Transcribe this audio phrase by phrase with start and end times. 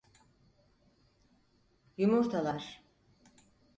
[1.97, 2.77] Yumurtalar.